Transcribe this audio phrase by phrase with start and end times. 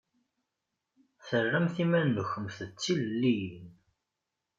[1.27, 3.67] Terramt iman-nkumt d tilelliyin.